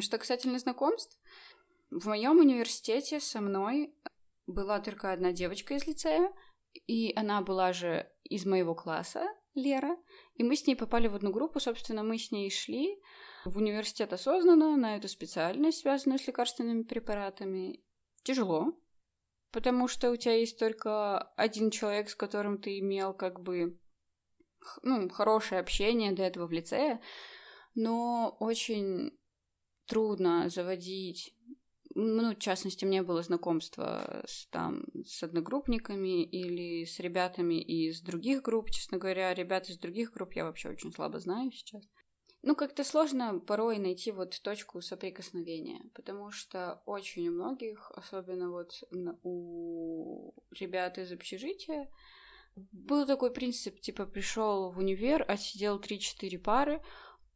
Что 0.00 0.18
касательно 0.18 0.60
знакомств, 0.60 1.18
в 1.90 2.06
моем 2.06 2.38
университете 2.38 3.18
со 3.18 3.40
мной 3.40 3.92
была 4.46 4.78
только 4.78 5.12
одна 5.12 5.32
девочка 5.32 5.74
из 5.74 5.86
лицея, 5.88 6.32
и 6.86 7.12
она 7.16 7.40
была 7.40 7.72
же 7.72 8.08
из 8.22 8.46
моего 8.46 8.76
класса, 8.76 9.26
Лера, 9.54 9.96
и 10.34 10.42
мы 10.42 10.56
с 10.56 10.66
ней 10.66 10.74
попали 10.74 11.06
в 11.06 11.14
одну 11.14 11.30
группу, 11.30 11.60
собственно, 11.60 12.02
мы 12.02 12.18
с 12.18 12.30
ней 12.30 12.50
шли, 12.50 13.00
в 13.44 13.58
университет 13.58 14.12
осознанно 14.12 14.76
на 14.76 14.96
эту 14.96 15.08
специальность, 15.08 15.78
связанную 15.78 16.18
с 16.18 16.26
лекарственными 16.26 16.82
препаратами, 16.82 17.82
тяжело, 18.22 18.72
потому 19.52 19.86
что 19.86 20.10
у 20.10 20.16
тебя 20.16 20.34
есть 20.34 20.58
только 20.58 21.18
один 21.36 21.70
человек, 21.70 22.08
с 22.08 22.14
которым 22.14 22.58
ты 22.58 22.78
имел 22.78 23.14
как 23.14 23.40
бы 23.40 23.78
ну, 24.82 25.08
хорошее 25.08 25.60
общение 25.60 26.12
до 26.12 26.22
этого 26.22 26.46
в 26.46 26.52
лицее, 26.52 27.00
но 27.74 28.36
очень 28.40 29.18
трудно 29.86 30.48
заводить 30.48 31.34
ну, 31.94 32.34
в 32.34 32.38
частности, 32.38 32.84
мне 32.84 33.02
было 33.02 33.22
знакомство 33.22 34.22
с, 34.26 34.46
там, 34.48 34.84
с 35.04 35.22
одногруппниками 35.22 36.24
или 36.24 36.84
с 36.84 36.98
ребятами 36.98 37.60
из 37.60 38.00
других 38.00 38.42
групп. 38.42 38.70
Честно 38.70 38.98
говоря, 38.98 39.32
ребят 39.34 39.68
из 39.68 39.78
других 39.78 40.12
групп 40.12 40.32
я 40.34 40.44
вообще 40.44 40.70
очень 40.70 40.92
слабо 40.92 41.20
знаю 41.20 41.52
сейчас. 41.52 41.84
Ну, 42.42 42.54
как-то 42.54 42.84
сложно 42.84 43.38
порой 43.38 43.78
найти 43.78 44.12
вот 44.12 44.38
точку 44.42 44.82
соприкосновения, 44.82 45.80
потому 45.94 46.30
что 46.30 46.82
очень 46.84 47.28
у 47.28 47.32
многих, 47.32 47.90
особенно 47.92 48.50
вот 48.50 48.72
у 49.22 50.34
ребят 50.50 50.98
из 50.98 51.10
общежития, 51.10 51.88
был 52.54 53.06
такой 53.06 53.32
принцип, 53.32 53.80
типа, 53.80 54.04
пришел 54.04 54.70
в 54.70 54.78
универ, 54.78 55.24
отсидел 55.26 55.80
3-4 55.80 56.38
пары, 56.38 56.82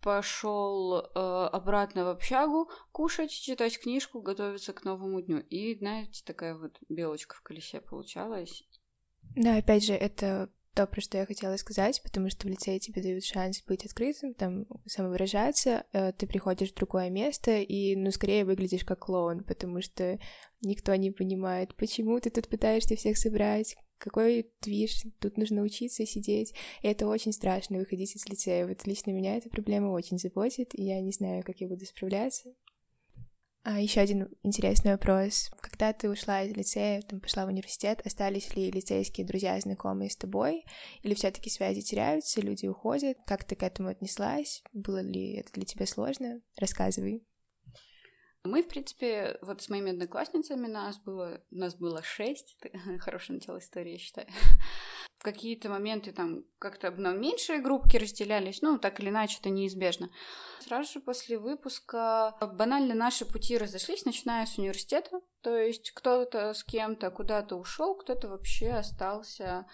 пошел 0.01 0.99
э, 0.99 1.19
обратно 1.53 2.05
в 2.05 2.09
общагу 2.09 2.71
кушать, 2.93 3.31
читать 3.31 3.79
книжку, 3.81 4.21
готовиться 4.21 4.73
к 4.73 4.85
новому 4.85 5.21
дню. 5.21 5.41
И, 5.41 5.77
знаете, 5.77 6.23
такая 6.25 6.57
вот 6.57 6.79
белочка 6.89 7.37
в 7.37 7.43
колесе 7.43 7.81
получалась. 7.81 8.65
Да, 9.37 9.57
опять 9.57 9.85
же, 9.85 9.93
это 9.95 10.51
то, 10.79 10.87
про 10.87 11.01
что 11.01 11.19
я 11.19 11.27
хотела 11.27 11.57
сказать, 11.57 12.01
потому 12.05 12.31
что 12.31 12.47
в 12.47 12.51
лицее 12.51 12.79
тебе 12.79 13.03
дают 13.03 13.25
шанс 13.25 13.65
быть 13.67 13.85
открытым, 13.85 14.35
там, 14.35 14.67
самовыражаться, 14.87 15.85
э, 15.93 16.13
ты 16.13 16.29
приходишь 16.29 16.71
в 16.71 16.77
другое 16.77 17.11
место 17.11 17.59
и, 17.59 17.97
ну, 17.97 18.13
скорее 18.13 18.45
выглядишь 18.45 18.85
как 18.85 19.01
клоун, 19.01 19.43
потому 19.43 19.83
что 19.83 20.21
никто 20.61 20.95
не 20.95 21.11
понимает, 21.11 21.75
почему 21.75 22.21
ты 22.21 22.31
тут 22.31 22.49
пытаешься 22.49 22.95
всех 22.95 23.19
собрать, 23.19 23.77
какой 23.99 24.51
движ, 24.63 25.05
тут 25.21 25.37
нужно 25.37 25.63
учиться 25.63 26.07
сидеть, 26.07 26.55
и 26.83 26.89
это 26.89 27.07
очень 27.07 27.33
страшно, 27.33 27.79
выходить 27.79 28.17
из 28.17 28.27
лицея. 28.27 28.67
Вот 28.67 28.87
лично 28.87 29.11
меня 29.11 29.37
эта 29.37 29.51
проблема 29.51 29.91
очень 29.91 30.19
заботит, 30.19 30.75
и 30.75 30.83
я 30.83 31.01
не 31.01 31.13
знаю, 31.13 31.43
как 31.45 31.61
я 31.61 31.69
буду 31.69 31.85
справляться. 31.85 32.55
А 33.71 33.81
еще 33.81 34.01
один 34.01 34.29
интересный 34.43 34.93
вопрос. 34.93 35.51
Когда 35.61 35.93
ты 35.93 36.09
ушла 36.09 36.43
из 36.43 36.57
лицея, 36.57 37.03
там 37.03 37.21
пошла 37.21 37.45
в 37.45 37.49
университет, 37.49 38.01
остались 38.03 38.57
ли 38.57 38.71
лицейские 38.71 39.27
друзья, 39.27 39.61
знакомые 39.61 40.09
с 40.09 40.17
тобой? 40.17 40.65
Или 41.03 41.13
все-таки 41.13 41.51
связи 41.51 41.83
теряются, 41.83 42.41
люди 42.41 42.67
уходят? 42.67 43.19
Как 43.27 43.45
ты 43.45 43.57
к 43.57 43.63
этому 43.63 43.91
отнеслась? 43.91 44.63
Было 44.73 45.03
ли 45.03 45.35
это 45.35 45.53
для 45.53 45.67
тебя 45.67 45.85
сложно? 45.85 46.41
Рассказывай. 46.57 47.28
Мы, 48.45 48.63
в 48.63 48.69
принципе, 48.69 49.39
вот 49.43 49.63
с 49.63 49.69
моими 49.69 49.91
одноклассницами 49.91 50.69
нас 50.69 50.99
было, 50.99 51.43
нас 51.51 51.75
было 51.75 52.03
шесть. 52.03 52.57
Хорошее 53.01 53.39
начало 53.39 53.59
истории, 53.59 53.93
я 53.93 53.99
считаю. 53.99 54.29
В 55.19 55.25
какие-то 55.25 55.69
моменты 55.69 56.13
там 56.13 56.45
как-то 56.61 56.93
на 56.93 57.13
меньшие 57.13 57.61
группки 57.61 57.97
разделялись, 57.97 58.63
ну, 58.63 58.79
так 58.79 59.01
или 59.01 59.09
иначе, 59.09 59.39
это 59.41 59.51
неизбежно. 59.51 60.11
Сразу 60.61 60.93
же 60.93 61.01
после 61.01 61.39
выпуска 61.39 62.37
банально 62.41 62.95
наши 62.95 63.27
пути 63.27 63.59
разошлись, 63.59 64.05
начиная 64.05 64.47
с 64.47 64.59
университета. 64.59 65.21
То 65.43 65.57
есть 65.57 65.91
кто-то 65.91 66.55
с 66.55 66.63
кем-то 66.63 67.11
куда-то 67.11 67.57
ушел, 67.57 67.97
кто-то 67.97 68.29
вообще 68.29 68.71
остался 68.71 69.67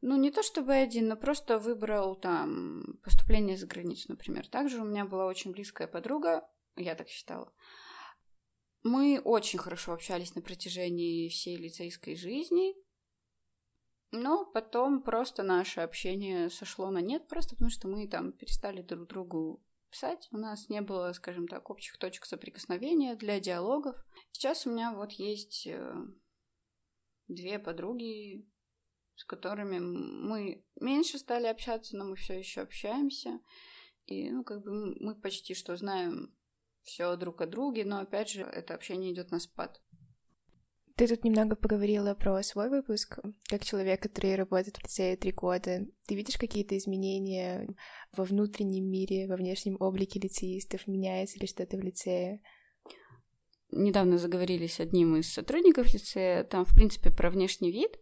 Ну, 0.00 0.16
не 0.16 0.30
то 0.30 0.44
чтобы 0.44 0.74
один, 0.74 1.08
но 1.08 1.16
просто 1.16 1.58
выбрал 1.58 2.14
там 2.14 2.98
поступление 3.02 3.56
за 3.56 3.66
границу, 3.66 4.06
например. 4.10 4.46
Также 4.46 4.80
у 4.80 4.84
меня 4.84 5.04
была 5.04 5.26
очень 5.26 5.50
близкая 5.50 5.88
подруга, 5.88 6.48
я 6.76 6.94
так 6.94 7.08
считала. 7.08 7.52
Мы 8.86 9.20
очень 9.20 9.58
хорошо 9.58 9.94
общались 9.94 10.36
на 10.36 10.42
протяжении 10.42 11.28
всей 11.28 11.56
лицейской 11.56 12.14
жизни, 12.14 12.72
но 14.12 14.46
потом 14.46 15.02
просто 15.02 15.42
наше 15.42 15.80
общение 15.80 16.50
сошло 16.50 16.92
на 16.92 16.98
нет, 16.98 17.26
просто 17.26 17.56
потому 17.56 17.68
что 17.68 17.88
мы 17.88 18.06
там 18.06 18.30
перестали 18.30 18.82
друг 18.82 19.08
другу 19.08 19.60
писать. 19.90 20.28
У 20.30 20.36
нас 20.36 20.68
не 20.68 20.82
было, 20.82 21.12
скажем 21.14 21.48
так, 21.48 21.68
общих 21.68 21.98
точек 21.98 22.26
соприкосновения 22.26 23.16
для 23.16 23.40
диалогов. 23.40 23.96
Сейчас 24.30 24.68
у 24.68 24.70
меня 24.70 24.92
вот 24.92 25.10
есть 25.10 25.66
э, 25.66 25.92
две 27.26 27.58
подруги, 27.58 28.48
с 29.16 29.24
которыми 29.24 29.80
мы 29.80 30.64
меньше 30.76 31.18
стали 31.18 31.48
общаться, 31.48 31.96
но 31.96 32.04
мы 32.04 32.14
все 32.14 32.38
еще 32.38 32.60
общаемся. 32.60 33.40
И, 34.04 34.30
ну, 34.30 34.44
как 34.44 34.62
бы 34.62 34.94
мы 35.00 35.16
почти 35.16 35.54
что 35.54 35.74
знаем 35.74 36.35
все 36.86 37.16
друг 37.16 37.42
о 37.42 37.46
друге, 37.46 37.84
но 37.84 37.98
опять 37.98 38.30
же, 38.30 38.42
это 38.42 38.74
общение 38.74 39.12
идет 39.12 39.30
на 39.30 39.40
спад. 39.40 39.82
Ты 40.94 41.06
тут 41.08 41.24
немного 41.24 41.56
поговорила 41.56 42.14
про 42.14 42.42
свой 42.42 42.70
выпуск. 42.70 43.18
Как 43.50 43.62
человек, 43.62 44.00
который 44.00 44.34
работает 44.34 44.76
в 44.76 44.82
лицее 44.82 45.16
три 45.16 45.32
года, 45.32 45.84
ты 46.06 46.14
видишь 46.14 46.38
какие-то 46.38 46.78
изменения 46.78 47.68
во 48.16 48.24
внутреннем 48.24 48.90
мире, 48.90 49.26
во 49.28 49.36
внешнем 49.36 49.76
облике 49.78 50.18
лицеистов? 50.20 50.86
Меняется 50.86 51.38
ли 51.38 51.46
что-то 51.46 51.76
в 51.76 51.80
лицее? 51.80 52.40
недавно 53.72 54.16
заговорили 54.16 54.66
с 54.66 54.80
одним 54.80 55.16
из 55.16 55.32
сотрудников 55.32 55.92
лицея, 55.92 56.44
там, 56.44 56.64
в 56.64 56.74
принципе, 56.74 57.10
про 57.10 57.30
внешний 57.30 57.72
вид, 57.72 57.98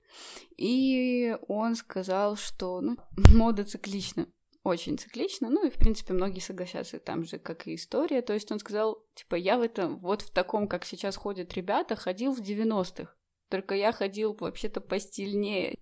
и 0.56 1.34
он 1.48 1.74
сказал, 1.74 2.36
что 2.36 2.80
ну, 2.80 2.96
мода 3.34 3.64
циклична, 3.64 4.28
очень 4.64 4.98
циклично, 4.98 5.50
ну 5.50 5.66
и, 5.66 5.70
в 5.70 5.74
принципе, 5.74 6.14
многие 6.14 6.40
согласятся 6.40 6.98
там 6.98 7.24
же, 7.24 7.38
как 7.38 7.66
и 7.66 7.74
история, 7.74 8.22
то 8.22 8.32
есть 8.32 8.50
он 8.50 8.58
сказал, 8.58 9.04
типа, 9.14 9.36
я 9.36 9.58
в 9.58 9.62
этом, 9.62 9.98
вот 9.98 10.22
в 10.22 10.30
таком, 10.30 10.66
как 10.66 10.84
сейчас 10.86 11.16
ходят 11.16 11.52
ребята, 11.52 11.96
ходил 11.96 12.32
в 12.32 12.40
90-х, 12.40 13.14
только 13.50 13.74
я 13.74 13.92
ходил 13.92 14.34
вообще-то 14.40 14.80
постильнее 14.80 15.78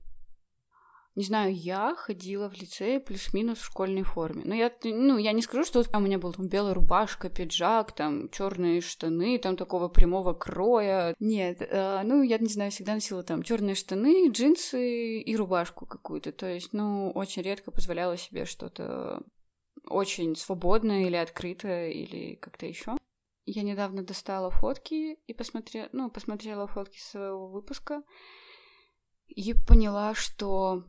не 1.14 1.24
знаю, 1.24 1.54
я 1.54 1.94
ходила 1.94 2.48
в 2.48 2.54
лицее 2.54 2.98
плюс-минус 2.98 3.58
в 3.58 3.66
школьной 3.66 4.02
форме. 4.02 4.44
Но 4.46 4.54
я, 4.54 4.72
ну, 4.82 5.18
я 5.18 5.32
не 5.32 5.42
скажу, 5.42 5.64
что 5.64 5.82
у 5.94 6.00
меня 6.00 6.18
был 6.18 6.32
там 6.32 6.48
белая 6.48 6.72
рубашка, 6.72 7.28
пиджак, 7.28 7.92
там 7.92 8.30
черные 8.30 8.80
штаны, 8.80 9.38
там 9.38 9.56
такого 9.56 9.88
прямого 9.88 10.32
кроя. 10.32 11.14
Нет, 11.18 11.58
э, 11.60 12.02
ну, 12.04 12.22
я 12.22 12.38
не 12.38 12.48
знаю, 12.48 12.70
всегда 12.70 12.94
носила 12.94 13.22
там 13.22 13.42
черные 13.42 13.74
штаны, 13.74 14.30
джинсы 14.30 15.20
и 15.20 15.36
рубашку 15.36 15.84
какую-то. 15.84 16.32
То 16.32 16.46
есть, 16.46 16.72
ну, 16.72 17.10
очень 17.10 17.42
редко 17.42 17.70
позволяла 17.70 18.16
себе 18.16 18.46
что-то 18.46 19.22
очень 19.86 20.34
свободное 20.34 21.04
или 21.06 21.16
открытое, 21.16 21.90
или 21.90 22.36
как-то 22.36 22.64
еще. 22.64 22.96
Я 23.44 23.62
недавно 23.62 24.02
достала 24.02 24.50
фотки 24.50 25.18
и 25.26 25.34
посмотрела, 25.34 25.88
ну, 25.92 26.10
посмотрела 26.10 26.66
фотки 26.66 26.98
своего 26.98 27.48
выпуска 27.48 28.02
и 29.26 29.52
поняла, 29.52 30.14
что 30.14 30.84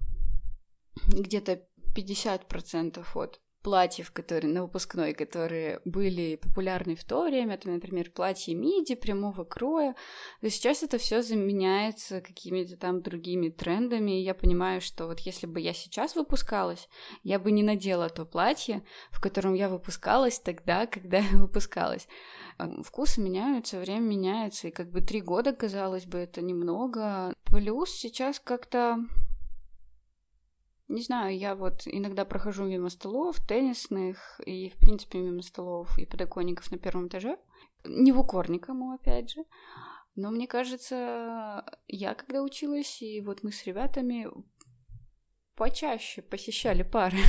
где-то 1.07 1.61
50% 1.95 3.05
от 3.15 3.39
платьев, 3.63 4.11
которые 4.11 4.53
на 4.53 4.63
выпускной, 4.63 5.13
которые 5.13 5.79
были 5.85 6.35
популярны 6.35 6.95
в 6.95 7.03
то 7.05 7.23
время, 7.23 7.55
это, 7.55 7.69
например, 7.69 8.11
платье 8.11 8.53
миди 8.53 8.93
прямого 8.93 9.45
кроя, 9.45 9.95
то 10.41 10.49
сейчас 10.49 10.83
это 10.83 10.97
все 10.97 11.23
заменяется 11.23 12.19
какими-то 12.19 12.75
там 12.75 13.01
другими 13.01 13.49
трендами, 13.49 14.19
и 14.19 14.23
я 14.23 14.33
понимаю, 14.33 14.81
что 14.81 15.07
вот 15.07 15.21
если 15.21 15.47
бы 15.47 15.61
я 15.61 15.73
сейчас 15.73 16.15
выпускалась, 16.15 16.89
я 17.23 17.39
бы 17.39 17.51
не 17.51 17.63
надела 17.63 18.09
то 18.09 18.25
платье, 18.25 18.83
в 19.11 19.21
котором 19.21 19.53
я 19.53 19.69
выпускалась 19.69 20.39
тогда, 20.39 20.85
когда 20.85 21.19
я 21.19 21.37
выпускалась. 21.37 22.07
Вкусы 22.83 23.21
меняются, 23.21 23.79
время 23.79 24.03
меняется, 24.03 24.67
и 24.67 24.71
как 24.71 24.91
бы 24.91 24.99
три 24.99 25.21
года, 25.21 25.53
казалось 25.53 26.05
бы, 26.05 26.17
это 26.17 26.41
немного. 26.41 27.33
Плюс 27.45 27.91
сейчас 27.91 28.41
как-то 28.41 28.97
не 30.87 31.01
знаю, 31.01 31.37
я 31.37 31.55
вот 31.55 31.83
иногда 31.85 32.25
прохожу 32.25 32.65
мимо 32.65 32.89
столов 32.89 33.39
теннисных 33.39 34.39
и, 34.45 34.69
в 34.69 34.77
принципе, 34.77 35.19
мимо 35.19 35.41
столов 35.41 35.97
и 35.97 36.05
подоконников 36.05 36.71
на 36.71 36.77
первом 36.77 37.07
этаже. 37.07 37.37
Не 37.85 38.11
в 38.11 38.19
укор 38.19 38.49
никому, 38.49 38.93
опять 38.93 39.31
же. 39.31 39.43
Но 40.15 40.29
мне 40.29 40.47
кажется, 40.47 41.65
я 41.87 42.13
когда 42.13 42.43
училась, 42.43 43.01
и 43.01 43.21
вот 43.21 43.43
мы 43.43 43.51
с 43.51 43.65
ребятами 43.65 44.27
почаще 45.55 46.21
посещали 46.21 46.83
пары. 46.83 47.17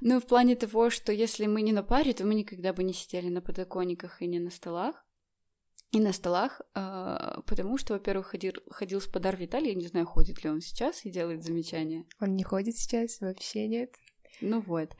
Ну, 0.00 0.20
в 0.20 0.26
плане 0.26 0.56
того, 0.56 0.90
что 0.90 1.12
если 1.12 1.46
мы 1.46 1.62
не 1.62 1.72
на 1.72 1.82
паре, 1.82 2.12
то 2.12 2.26
мы 2.26 2.34
никогда 2.34 2.72
бы 2.72 2.82
не 2.82 2.92
сидели 2.92 3.28
на 3.28 3.40
подоконниках 3.40 4.20
и 4.20 4.26
не 4.26 4.40
на 4.40 4.50
столах 4.50 5.03
и 5.94 6.00
на 6.00 6.12
столах, 6.12 6.60
э, 6.74 7.40
потому 7.46 7.78
что, 7.78 7.94
во-первых, 7.94 8.26
ходил, 8.26 8.52
ходил 8.70 9.00
с 9.00 9.06
Подар 9.06 9.36
Виталий, 9.36 9.68
я 9.68 9.74
не 9.74 9.86
знаю, 9.86 10.06
ходит 10.06 10.42
ли 10.42 10.50
он 10.50 10.60
сейчас 10.60 11.04
и 11.04 11.10
делает 11.10 11.44
замечания. 11.44 12.04
Он 12.20 12.34
не 12.34 12.42
ходит 12.42 12.76
сейчас, 12.76 13.20
вообще 13.20 13.68
нет. 13.68 13.90
Ну 14.40 14.60
вот. 14.60 14.90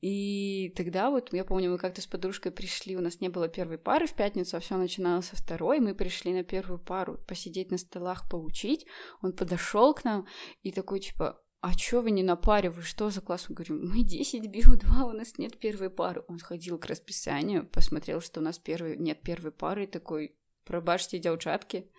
И 0.00 0.72
тогда 0.76 1.10
вот, 1.10 1.32
я 1.34 1.44
помню, 1.44 1.70
мы 1.70 1.78
как-то 1.78 2.00
с 2.00 2.06
подружкой 2.06 2.52
пришли, 2.52 2.96
у 2.96 3.00
нас 3.00 3.20
не 3.20 3.28
было 3.28 3.48
первой 3.48 3.78
пары 3.78 4.06
в 4.06 4.14
пятницу, 4.14 4.56
а 4.56 4.60
все 4.60 4.76
начиналось 4.76 5.26
со 5.26 5.36
второй, 5.36 5.80
мы 5.80 5.94
пришли 5.94 6.32
на 6.32 6.44
первую 6.44 6.78
пару 6.78 7.18
посидеть 7.18 7.70
на 7.70 7.78
столах, 7.78 8.28
поучить. 8.30 8.86
Он 9.22 9.32
подошел 9.32 9.92
к 9.92 10.04
нам 10.04 10.26
и 10.62 10.72
такой, 10.72 11.00
типа, 11.00 11.38
а 11.60 11.74
чё 11.74 12.02
вы 12.02 12.12
не 12.12 12.22
на 12.22 12.36
паре, 12.36 12.70
вы 12.70 12.82
что 12.82 13.10
за 13.10 13.20
класс? 13.20 13.46
Мы 13.48 13.56
говорим, 13.56 13.88
мы 13.88 14.04
10 14.04 14.46
бил 14.48 14.76
2, 14.76 15.04
у 15.04 15.12
нас 15.12 15.38
нет 15.38 15.58
первой 15.58 15.90
пары. 15.90 16.22
Он 16.28 16.38
ходил 16.38 16.78
к 16.78 16.86
расписанию, 16.86 17.68
посмотрел, 17.68 18.20
что 18.20 18.38
у 18.40 18.42
нас 18.42 18.58
первой, 18.58 18.96
нет 18.96 19.22
первой 19.22 19.50
пары, 19.50 19.84
и 19.84 19.86
такой, 19.88 20.37
пробачьте, 20.68 21.18
девчатки. 21.18 21.90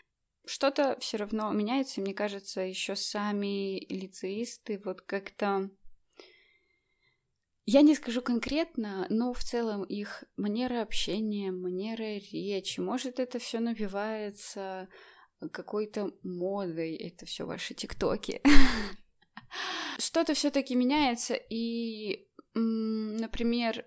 Что-то 0.45 0.97
все 0.99 1.17
равно 1.17 1.51
меняется, 1.51 2.01
мне 2.01 2.13
кажется, 2.13 2.61
еще 2.61 2.95
сами 2.95 3.79
лицеисты 3.91 4.79
вот 4.85 5.01
как-то... 5.01 5.69
Я 7.65 7.81
не 7.81 7.93
скажу 7.93 8.21
конкретно, 8.21 9.05
но 9.09 9.33
в 9.33 9.43
целом 9.43 9.83
их 9.83 10.23
манера 10.37 10.81
общения, 10.81 11.51
манера 11.51 12.19
речи, 12.31 12.79
может, 12.79 13.19
это 13.19 13.37
все 13.37 13.59
навивается 13.59 14.87
какой-то 15.51 16.11
модой, 16.23 16.95
это 16.95 17.25
все 17.25 17.45
ваши 17.45 17.73
тиктоки. 17.73 18.41
Что-то 19.99 20.33
все-таки 20.33 20.75
меняется, 20.75 21.35
и, 21.35 22.27
например, 22.53 23.85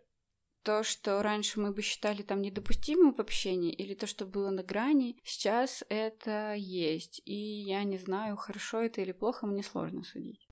то, 0.63 0.83
что 0.83 1.23
раньше 1.23 1.61
мы 1.61 1.73
бы 1.73 1.83
считали 1.83 2.23
там 2.23 2.43
недопустимым 2.43 3.15
в 3.15 3.21
общении, 3.21 3.73
или 3.73 3.95
то, 3.95 4.07
что 4.07 4.27
было 4.27 4.51
на 4.51 4.63
грани, 4.63 5.17
сейчас 5.25 5.85
это 5.89 6.55
есть. 6.55 7.23
И 7.25 7.35
я 7.35 7.85
не 7.85 7.99
знаю, 7.99 8.37
хорошо 8.37 8.81
это 8.81 9.01
или 9.01 9.13
плохо, 9.13 9.47
мне 9.47 9.63
сложно 9.63 10.05
судить. 10.05 10.47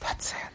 Пациент. 0.00 0.53